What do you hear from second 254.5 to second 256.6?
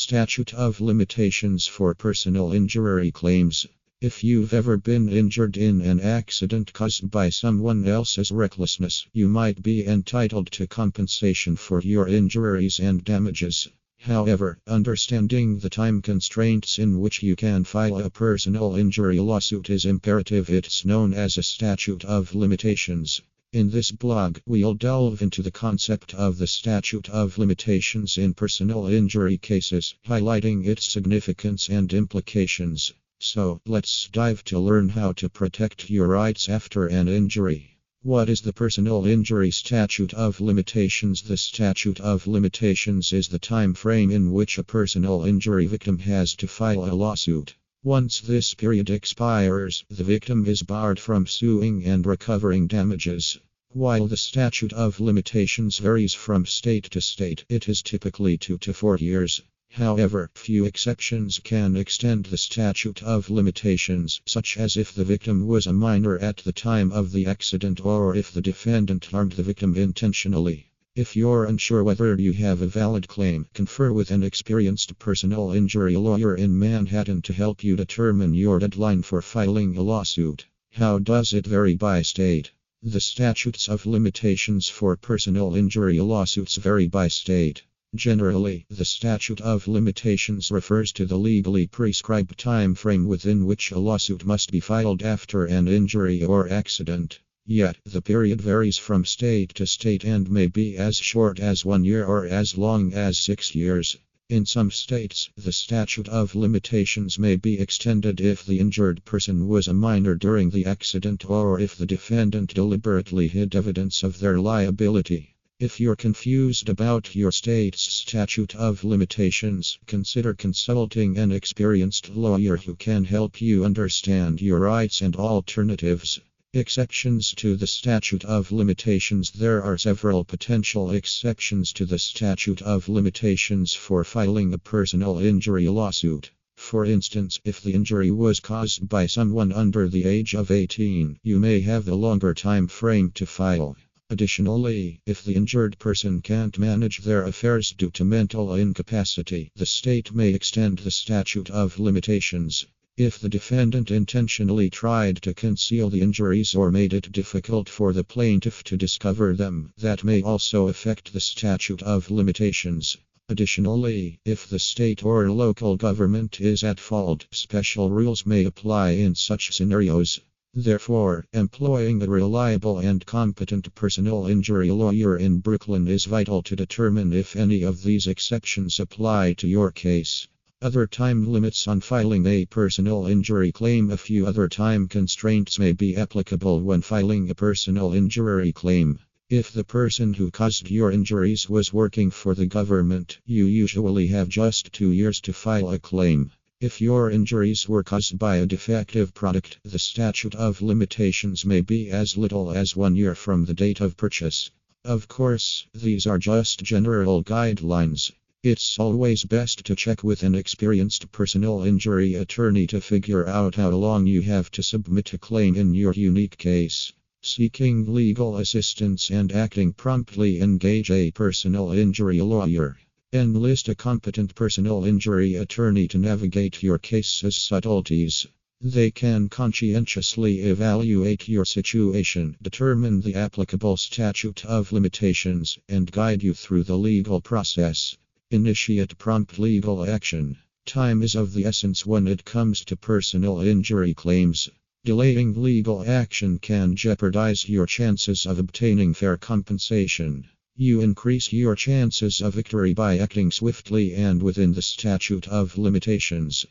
the statute of limitations.